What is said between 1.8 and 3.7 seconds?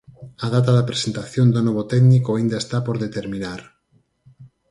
técnico aínda está por determinar.